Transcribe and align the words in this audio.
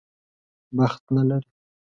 بخت 0.77 1.03
نه 1.15 1.23
لري. 1.29 1.49